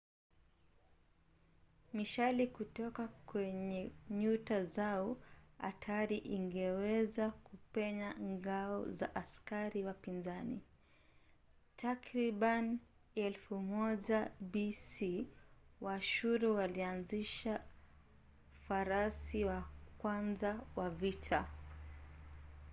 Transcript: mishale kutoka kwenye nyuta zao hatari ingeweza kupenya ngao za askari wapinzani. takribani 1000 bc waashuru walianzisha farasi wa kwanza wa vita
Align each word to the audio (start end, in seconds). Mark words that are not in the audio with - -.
mishale 1.93 2.43
kutoka 2.57 3.07
kwenye 3.07 3.81
nyuta 4.09 4.63
zao 4.63 5.17
hatari 5.57 6.17
ingeweza 6.17 7.29
kupenya 7.29 8.09
ngao 8.21 8.91
za 8.91 9.15
askari 9.15 9.83
wapinzani. 9.83 10.61
takribani 11.77 12.79
1000 13.15 14.29
bc 14.53 15.27
waashuru 15.81 16.55
walianzisha 16.55 17.63
farasi 18.67 19.45
wa 19.45 19.69
kwanza 19.97 20.61
wa 20.75 20.89
vita 20.89 21.49